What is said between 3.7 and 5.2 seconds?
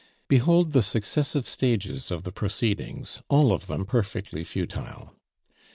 perfectly futile.